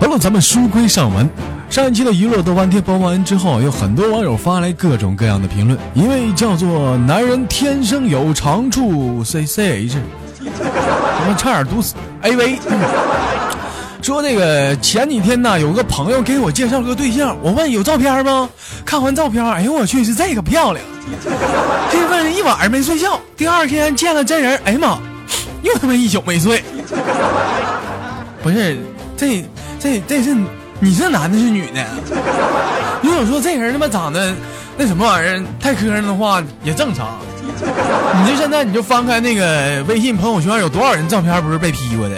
[0.00, 1.28] 好了，咱们书归上文。
[1.68, 5.78] 上一期的娱乐豆瓣天播完之后，有很多网友发来各种各样的评论。
[5.94, 9.98] 一位叫做“男人天生有长处 ”C C H，
[10.42, 12.58] 我们差点读死 A V。
[14.02, 18.48] 说那个前几天呢，有个朋友给我介绍个对象，我问有照片吗？
[18.84, 20.84] 看完照片，哎呦我去，是这个漂亮！
[21.92, 24.98] 这问一晚上没睡觉，第二天见了真人，哎呀妈，
[25.62, 26.64] 又他妈一宿没睡。
[28.42, 28.78] 不是，
[29.16, 29.44] 这
[29.78, 30.36] 这这是。
[30.82, 31.84] 你是男的，是女的？
[33.04, 34.32] 如果说这人他妈长得
[34.78, 37.18] 那什么玩意儿太磕碜的话，也正常。
[38.24, 42.16] 你就现在你就翻开那个微信朋友圈，有多少人照片不是被 P 过的？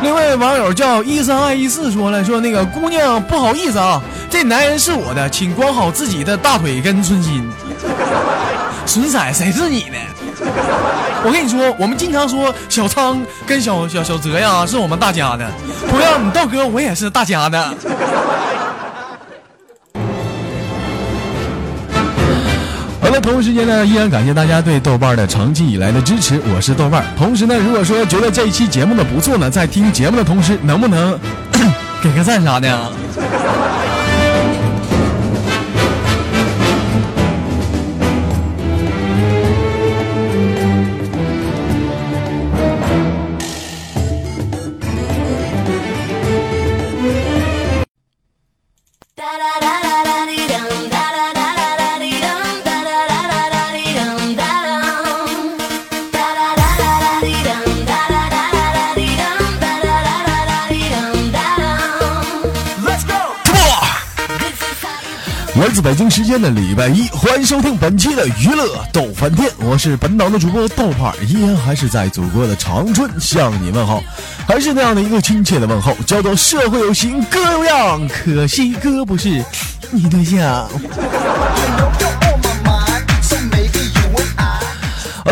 [0.00, 4.00] 另外网友叫一三二一四说了，说那个姑娘不好意思啊，
[4.30, 7.50] 这男人是我的，请管好自己的大腿跟春心。
[8.86, 9.96] 损色谁是你的？
[11.26, 15.50] 我跟你说，我们经常说小仓跟小小小泽呀，是我们大家的。
[15.88, 17.74] 同样，你道哥我也是大家的。
[23.00, 26.40] 好了，同时间呢，依然感谢大家对豆瓣的长期以来的支持。
[26.54, 27.04] 我是豆瓣。
[27.16, 31.18] 同时呢，如果说觉得这一期节目的不错呢，在听节目的同时，能不能
[32.02, 32.92] 给个赞啥的？
[65.84, 74.02] 北京时间的礼拜一，欢迎收听本期的娱乐逗翻天，我是本档的主播豆瓣，依然还是在祖国的长春向你问好，
[74.48, 79.44] 还是那样的一个亲切的问候，叫做社会有型哥有样，可惜哥不是
[79.90, 80.66] 你对象。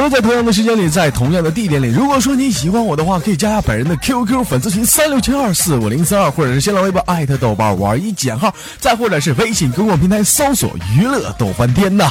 [0.09, 12.11] 在同样的时间里，在同样的地点里，如果说你喜欢我的话，可以加下本人的 QQ 粉丝群三六七二四五零三二，或者是新浪微博艾特豆瓣五二一减号，再或者是微信公共平台搜索娱乐逗翻天呐。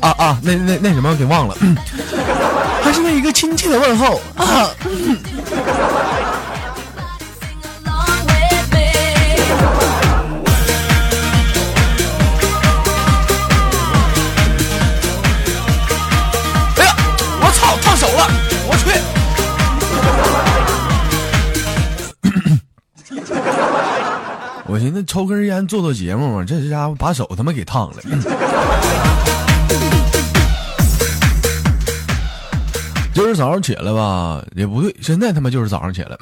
[0.00, 1.56] 啊啊，那那那什么，给忘了，
[2.82, 4.68] 还是那一个亲切的问候啊。
[25.06, 27.96] 抽根烟做做节目嘛，这家伙把手他妈给烫了。
[33.14, 36.16] 今儿早上起来吧，也不对，现在他妈就是早上起来。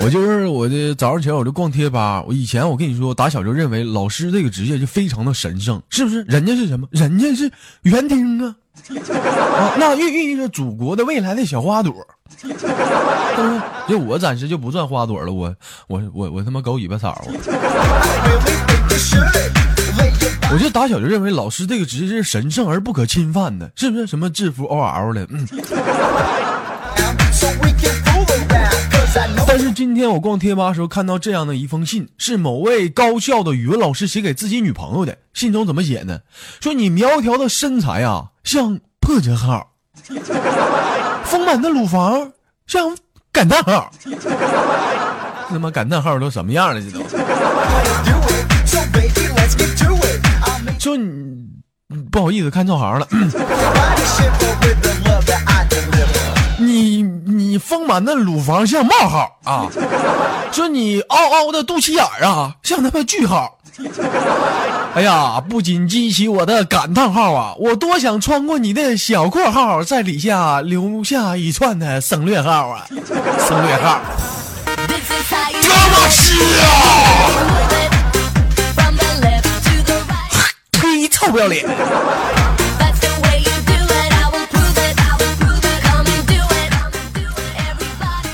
[0.00, 2.22] 我就是我的早上起来我就逛贴吧。
[2.26, 6.22] 我以前我跟你说，打小就认为老师这个职业就非常的神圣，是不是？
[6.22, 6.86] 人家是什么？
[6.92, 7.50] 人家是
[7.82, 8.54] 园丁啊。
[8.88, 11.92] 啊，那孕育着祖国的未来的小花朵，
[13.88, 15.54] 就我暂时就不算花朵了，我
[15.88, 17.24] 我我我他妈狗尾巴草。
[20.52, 24.06] 我就打小就认为老师这个职业是神圣而不可侵犯的，是不是？
[24.06, 25.46] 什么制服 O L 的，嗯。
[29.46, 35.16] 但是今天我逛贴吧的时候看到这样的一封信，是某位高校的语文老师写给自己女朋友的。
[35.32, 36.20] 信中怎么写呢？
[36.60, 39.72] 说你苗条的身材啊，像破折号；
[41.26, 42.32] 丰满的乳房
[42.66, 42.96] 像
[43.32, 43.90] 感叹号。
[45.48, 46.80] 他妈感叹号都什么样了？
[46.80, 47.04] 这都。
[50.78, 51.46] 说你
[52.10, 53.08] 不好意思看错行了。
[56.58, 59.66] 你你丰满的乳房像冒号啊，
[60.50, 63.58] 说你嗷嗷的肚脐眼啊像他妈句号，
[64.96, 67.54] 哎呀，不禁激起我的感叹号啊！
[67.58, 72.86] 我多想穿过你的小括号，在底下留下一串的省略号啊，
[73.46, 74.00] 省略号，
[74.86, 76.32] 这么吃
[76.64, 76.70] 啊！
[80.72, 81.66] 呸，臭不要脸！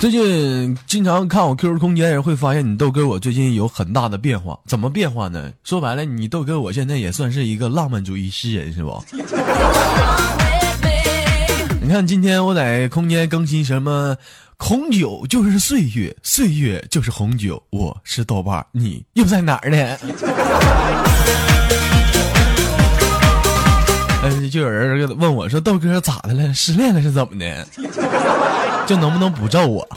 [0.03, 5.53] 最近经常看我 QQ 空间人会发现你豆哥我最近有很大的变化，怎么变化呢？
[5.63, 9.01] 说白了，你豆哥我现在也算是一个浪漫主义诗人，是不？
[11.81, 14.17] 你看今天我在空间更新什么，
[14.59, 19.97] 红酒就是岁月，岁月就是红酒，我是豆瓣，你又在哪儿呢？
[24.53, 26.53] 就有人问我说：“豆哥咋的了？
[26.53, 27.67] 失恋了是怎么的？
[28.87, 29.89] 就能不能不咒我？”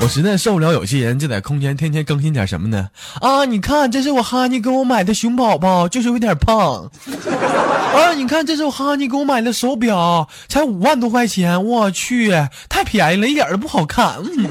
[0.00, 2.88] 我实在受不了有些人就在空间天天更新点什么呢？
[3.20, 6.90] 啊，你看，这是我哈尼给我买的熊宝宝，就是有点胖。
[7.94, 12.32] 啊，你看，这是我哈尼给我买的手表，才五万多块钱，我去，
[12.68, 14.16] 太便宜了，一点都不好看。
[14.36, 14.50] 嗯。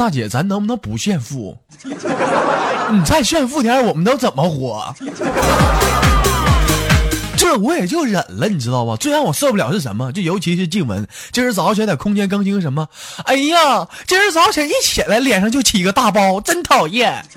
[0.00, 1.54] 大姐，咱能不能不炫富？
[1.84, 4.94] 你再炫富点，我们都怎么活？
[7.36, 8.96] 这我也就忍了，你知道吧？
[8.96, 10.10] 最让我受不了是什么？
[10.10, 12.88] 就尤其是静雯，今儿早上起来在空间更新什么？
[13.26, 17.22] 哎呀，今儿早上起来一起来脸上就起个大包，真讨厌！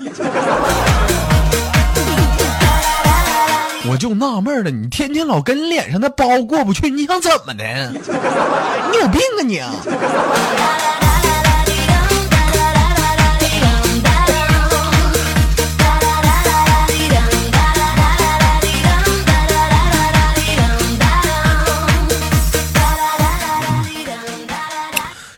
[3.86, 7.92] 我就纳闷了，你天天老跟脸上的包过不去，你想怎么的？
[8.90, 9.60] 你有病啊你！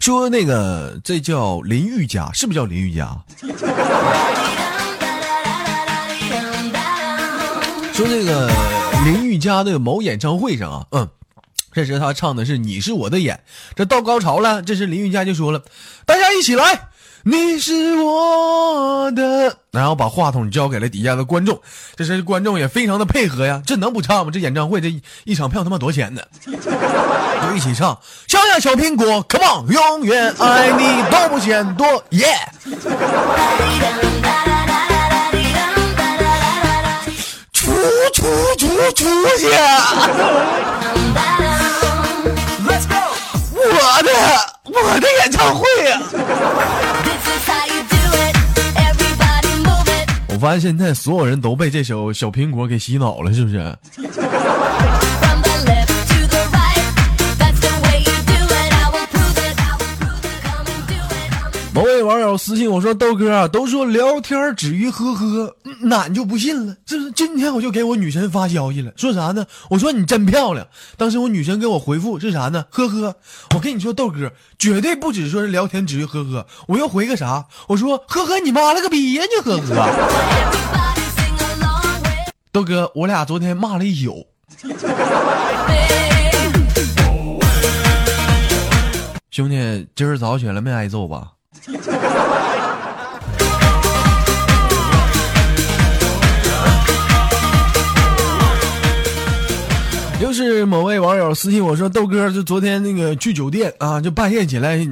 [0.06, 3.08] 说那个，这叫林玉家，是不是叫林玉家？
[7.92, 8.48] 说这个
[9.04, 11.08] 林玉家的某演唱会上啊，嗯，
[11.72, 13.34] 这时他唱的是《你是我的眼》，
[13.74, 15.64] 这到高潮了，这时林玉佳就说了
[16.06, 16.90] ：“大家一起来。”
[17.28, 21.60] 你是我的，然后把话筒交给了底下的观众，
[21.96, 24.30] 这是观众也非常的配合呀，这能不唱吗？
[24.32, 24.94] 这演唱会这
[25.24, 26.22] 一场票他妈多少钱呢？
[26.46, 32.28] 就一起唱，小呀小苹果，Come on，永远爱你都不嫌多，耶！
[37.52, 37.72] 出
[38.14, 38.22] 出
[38.56, 39.04] 出出
[39.36, 39.48] 去！
[43.58, 44.10] 我的
[44.64, 46.00] 我的演唱会呀！
[50.36, 53.56] 我发现现在所有人都被这首小苹果给洗脑了，是不是？
[61.76, 65.54] 某位网友私信我说：“豆哥啊，都说聊天止于呵呵，
[65.90, 66.74] 俺就不信了。
[66.86, 69.44] 这是今天我就给我女神发消息了，说啥呢？
[69.68, 70.66] 我说你真漂亮。
[70.96, 72.64] 当时我女神给我回复是啥呢？
[72.70, 73.14] 呵呵。
[73.54, 76.46] 我跟你说，豆哥绝对不止说是聊天止于呵呵。
[76.66, 77.44] 我又回个啥？
[77.66, 79.22] 我说呵呵，你妈了个逼呀！
[79.24, 79.92] 你呵呵。
[82.52, 84.26] 豆哥，我俩昨天骂了一宿。
[89.30, 91.32] 兄弟，今儿早起来没挨揍吧？”
[100.18, 104.88] 又是某位网友私信我说：“豆哥，就昨天那个去酒店啊，就半夜起来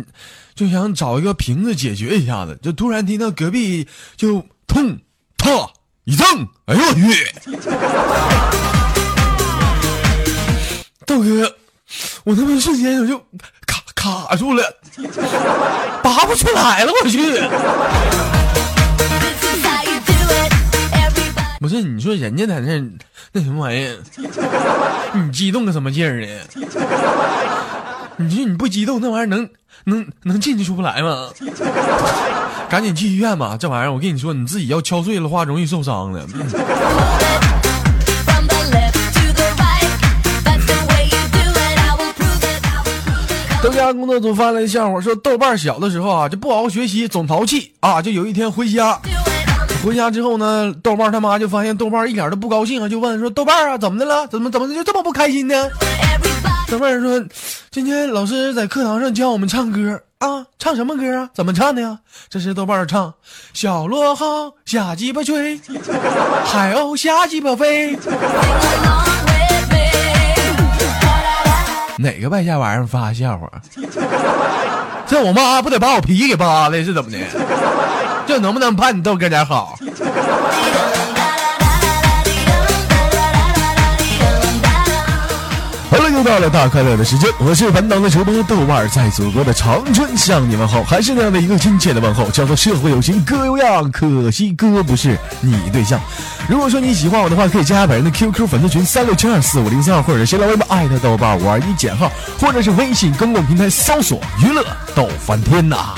[0.54, 4.98] 就想找一个瓶子解决一下子，就突然听到隔壁就痛
[5.38, 5.48] 踏
[6.04, 6.26] 一蹬，
[6.66, 7.00] 哎呦我去！
[11.06, 11.56] 豆哥，
[12.24, 13.24] 我他妈瞬间我就
[14.04, 14.62] 卡卡住了。”
[16.04, 17.40] 拔不出来了，我去！
[21.58, 22.82] 不是你说人家在那
[23.32, 23.96] 那什么玩意儿，
[25.14, 26.26] 你激动个什么劲儿呢？
[28.16, 29.48] 你说你不激动，那玩意儿能
[29.84, 31.30] 能能进去出不来吗？
[32.68, 33.56] 赶紧去医院吧！
[33.58, 36.26] 这玩意儿我跟你说，你自己要敲碎了话，容易受伤的。
[43.64, 48.02] 豆家工作组发来笑话，说豆瓣小的时候啊就不好好学习，总淘气啊。
[48.02, 49.00] 就有一天回家，
[49.82, 54.26] 回家之后呢，豆瓣他妈就发现豆瓣一点都不高兴啊，就问说豆瓣啊怎么的了？
[54.26, 55.54] 怎么怎么就这么不开心呢？
[56.68, 57.24] 豆瓣说
[57.70, 61.30] 今天老师在课堂上教我们唱歌啊，唱什么歌啊？
[61.34, 61.98] 怎么唱的呀？
[62.28, 63.14] 这是豆瓣唱
[63.54, 65.58] 小螺号下鸡巴吹，
[66.44, 67.98] 海鸥下鸡巴飞。
[71.98, 73.50] 哪个败家玩意儿发笑话？
[75.06, 77.18] 这我妈不得把我皮给扒了是怎么的？
[78.26, 79.78] 这能不能盼你豆哥点好？
[85.94, 96.00] 好了又到了大快乐的时间，我是本档的主播豆瓣，在祖国的长春向你问好，还是那样的一个亲切的问候，叫做社会有情哥有样，可惜哥不是你对象。
[96.48, 102.10] 如果说你喜欢我的话，可以加本人的 QQ 粉丝群三六七二四五零三二，或者新浪微博艾特豆瓣五二一减号，
[102.40, 104.64] 或者是微信公共平台搜索娱乐
[104.96, 105.94] 逗翻天呐。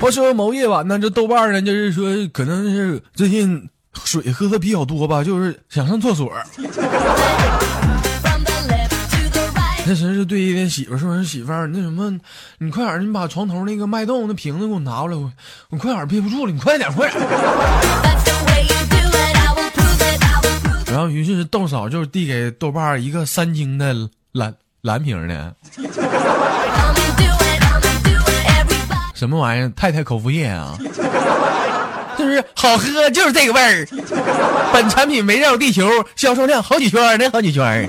[0.00, 3.68] 话说某夜晚呢，这豆瓣呢，就是说可能是最近
[4.02, 6.32] 水喝的比较多吧，就是想上厕所。
[9.86, 12.18] 那时是对那媳妇说：“媳妇儿，那什么，
[12.58, 15.30] 你快点，你把床头那个脉动那瓶子给我拿过来，我
[15.70, 17.20] 我快点憋不住了，你快点，快点。”
[20.86, 23.94] 然后于是豆嫂就递给豆瓣一个三斤的
[24.32, 25.54] 蓝蓝瓶的。
[29.20, 29.70] 什么玩意儿？
[29.76, 30.78] 太太口服液啊！
[32.16, 33.86] 就是好喝，就是这个味儿。
[34.72, 35.86] 本产品围绕地球，
[36.16, 37.86] 销售量好几圈呢，好几圈。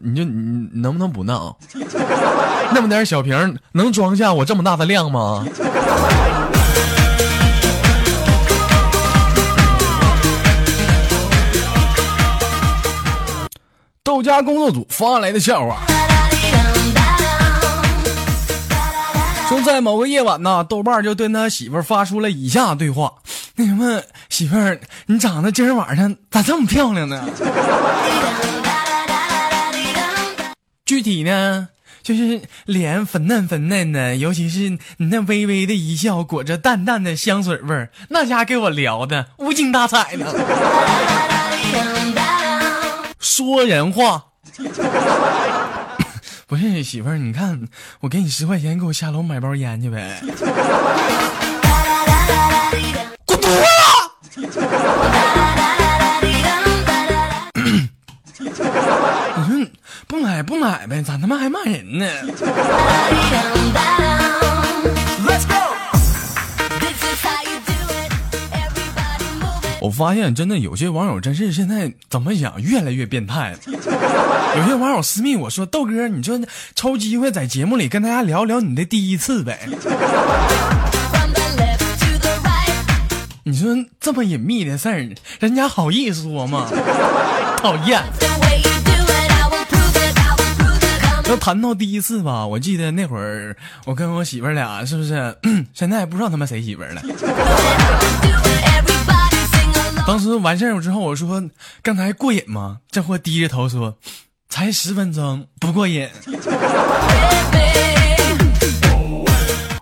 [0.00, 1.56] 你就你能不能不闹？
[2.72, 5.44] 那么点小瓶能装下我这么大的量吗？
[14.04, 15.78] 豆家工作组发来的笑话。
[19.52, 23.12] 说在某个夜晚呢，豆瓣就对他媳妇发出了以下对话
[23.56, 27.22] ：“那什么，媳妇儿，你长得今儿晚上咋这么漂亮呢？
[30.86, 31.68] 具体呢，
[32.02, 40.34] 就是脸粉嫩粉嫩的，尤其是你那微微的一笑，裹着淡淡的香水味儿，那家给我聊的无精打采的。
[43.20, 44.28] 说人话。”
[46.52, 47.66] 不是媳妇儿，你看
[48.00, 50.20] 我给你十块钱，给我下楼买包烟去呗。
[53.24, 53.48] 滚犊
[54.28, 54.38] 子！
[58.36, 58.66] 你说
[60.06, 62.04] 不买不买呗，咋他妈还骂人呢？
[70.02, 73.58] 发现真的有些网友真是现在怎么想越来越变态了。
[74.58, 76.40] 有些网友私密我说豆哥，你说
[76.74, 79.60] 抽机会在节目里跟大家聊聊你的第一次呗？
[83.44, 86.68] 你说这么隐秘的事儿，人家好意思说吗？
[87.58, 88.02] 讨厌。
[91.28, 95.36] 要谈到第一次吧，我记得那会儿我跟我媳妇俩是不是？
[95.72, 97.00] 现在不知道他妈谁媳妇了。
[100.06, 101.42] 当时完事儿之后，我说
[101.82, 103.96] ：“刚才过瘾吗？”这货低着头说
[104.50, 106.08] ：“才十分钟，不过瘾。”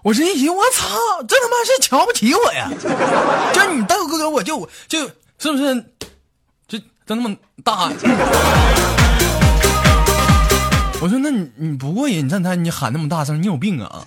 [0.02, 0.88] 我这一听，我操，
[1.28, 2.70] 这他妈是瞧不起我呀！
[3.52, 5.74] 就你豆哥哥，我就就是不是，
[6.68, 7.90] 就就那么大。
[11.02, 14.04] 我说：“那你你不过瘾，你他你喊那么大声，你有病啊！”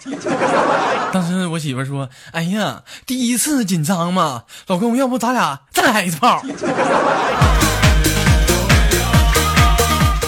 [1.11, 6.39] 当时我媳妇说：“哎呀，第一次紧张嘛，老公，要不咱俩再来一炮？”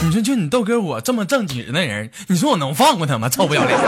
[0.01, 3.29] 你说就你豆哥我这么正经的人，你说我能放过他吗？
[3.29, 3.79] 臭不要脸！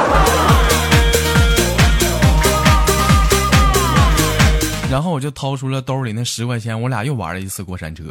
[4.92, 8.04] 然后我就掏出了兜里那十块钱，我俩又玩了一次过山车。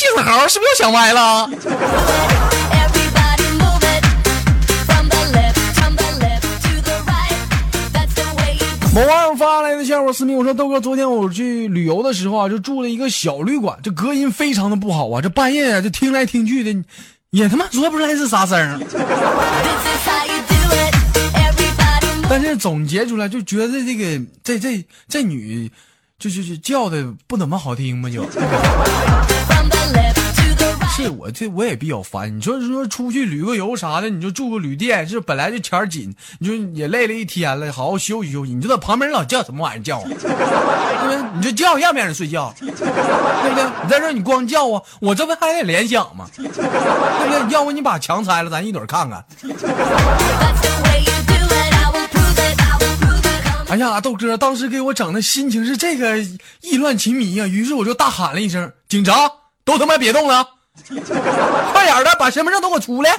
[0.00, 1.46] 气死猴，是不是又想歪了？
[8.94, 16.82] 某网友发来的笑话，私密我说豆哥，昨天我去旅游的时候啊，就住了一个小旅馆，这隔音非常的不好啊，这半夜啊，就听来听去的，
[17.28, 18.82] 也他妈说不出来是啥声。
[22.26, 25.70] 但是总结出来就觉得这个这这这女，
[26.20, 28.24] 就就就叫的不怎么好听嘛，就。
[30.92, 32.36] 是我这我也比较烦。
[32.36, 38.52] 你说说出去旅个游啥的，你就住个旅店，是本来就钱紧，你就也累了一天了，好好休息休息。
[38.52, 40.02] 你就在旁边老叫什么玩意儿叫？
[40.02, 41.22] 对不对？
[41.36, 43.64] 你就叫让不让人睡觉，对不对？
[43.82, 46.26] 你在这你光叫啊，我这不还得联想吗？
[46.36, 47.50] 对不对？
[47.50, 49.24] 要不你把墙拆了，咱一盹看看。
[53.70, 56.18] 哎呀，豆哥当时给我整的心情是这个
[56.60, 59.30] 意乱情迷呀，于是我就大喊了一声：“警察，
[59.64, 60.44] 都他妈别动了！”
[61.72, 63.16] 快点的，把身份证都给我出来！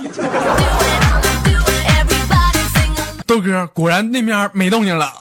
[3.25, 5.13] 豆哥，果然那边没动静了。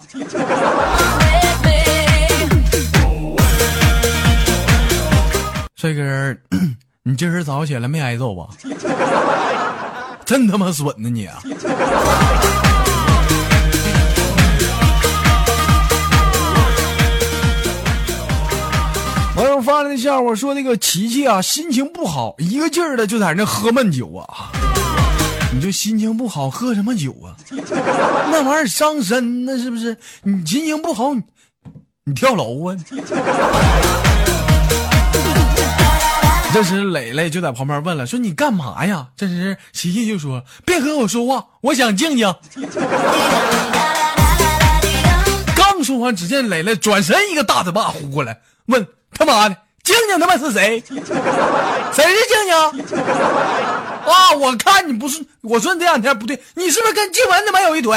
[5.76, 6.36] 帅哥，
[7.04, 8.48] 你今儿早上起来没挨揍吧？
[10.26, 11.26] 真他妈损呢你！
[11.26, 11.40] 啊
[19.40, 24.52] 网友发来的笑话说：“那个琪琪啊，心情不好，一个劲儿的就在那喝闷酒啊。
[25.54, 27.32] 你就心情不好，喝什么酒啊？
[28.30, 29.96] 那玩意儿伤身，那是不是？
[30.24, 31.22] 你心情不好，你
[32.04, 32.76] 你跳楼啊？”
[36.52, 39.08] 这时磊磊就在旁边问了，说你干嘛呀？
[39.16, 42.34] 这时琪琪就说别和我说话，我想静静。
[45.56, 50.82] 刚说完，只见磊磊转身一个大嘴巴呼过来，问他妈的静静他妈是谁？
[51.92, 52.96] 谁是静静？
[54.06, 54.32] 啊！
[54.38, 57.96] 我看你不是，我说你这两天不对，你是不是跟静文他妈有一腿？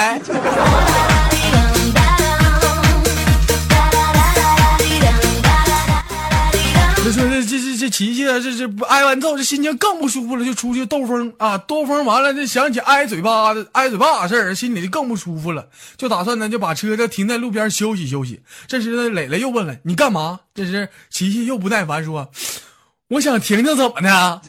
[7.83, 18.41] 这琪琪啊，这这不挨完揍，这心情更不舒服了，就出去兜风啊，兜风完了，就想起挨嘴巴子挨嘴巴的事儿，心里就更不舒服了，就打算呢就把车就停在路边休息休息。
[18.67, 22.31] 这时呢，磊磊又问了：“你干嘛？”这时琪琪又不耐烦说
[23.11, 24.41] ：“我想停停怎么的。”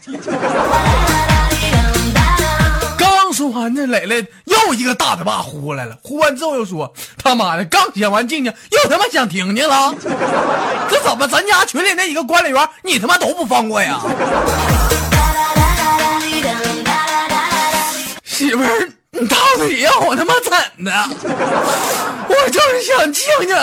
[3.44, 5.98] 说完，这磊磊又一个大嘴巴呼过来了。
[6.02, 6.90] 呼完之后又说
[7.22, 9.94] ：“他妈的，刚想完静静，又他妈想婷婷了。
[10.88, 14.00] 这怎么咱家群里那几个管理员，你他妈都不放过呀？”
[18.24, 20.50] 媳妇儿，你到底要我他妈怎
[20.82, 20.90] 的？
[22.28, 23.54] 我就是想静静。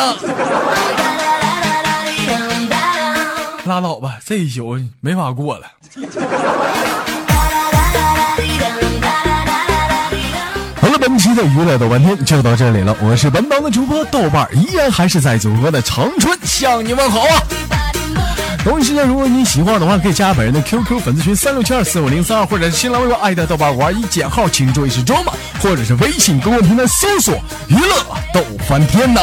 [3.66, 5.66] 拉倒吧，这一宿没法过了。
[11.46, 17.44] 娱乐豆瓣天就到这里了，我是本档的主播豆瓣，依然还是在祖国的长春向你问好啊！
[18.64, 27.34] 同时间，如果你喜欢的话，可以加本人的 QQ 粉丝群三六七二四五零三二，或者是新浪微博爱的豆瓣五二一减号，请注意是装扮，或者是微信公众平台搜索
[27.68, 29.22] 娱乐豆翻天的！